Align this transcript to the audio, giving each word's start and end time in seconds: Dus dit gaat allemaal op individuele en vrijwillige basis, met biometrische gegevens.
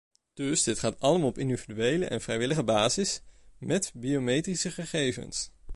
Dus 0.33 0.63
dit 0.63 0.79
gaat 0.79 0.99
allemaal 0.99 1.27
op 1.27 1.37
individuele 1.37 2.05
en 2.05 2.21
vrijwillige 2.21 2.63
basis, 2.63 3.21
met 3.57 3.91
biometrische 3.95 4.71
gegevens. 4.71 5.51